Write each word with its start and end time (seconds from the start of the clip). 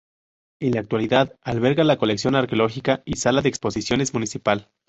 En 0.59 0.71
la 0.73 0.79
actualidad 0.79 1.37
alberga 1.43 1.83
la 1.83 1.97
colección 1.99 2.33
arqueológica 2.35 3.03
y 3.05 3.17
sala 3.17 3.43
de 3.43 3.49
exposiciones 3.49 4.15
municipal. 4.15 4.71